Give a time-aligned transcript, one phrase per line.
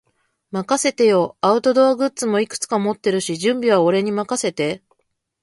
[0.49, 1.37] 任せてよ。
[1.41, 4.81] アウトドアグッズもいくつか持ってるし、準備は俺に任せて。